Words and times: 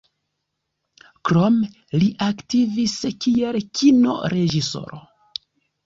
Krome 1.29 1.95
li 2.03 2.09
aktivis 2.29 2.99
kiel 3.27 3.63
Kino-reĝisoro. 3.79 5.05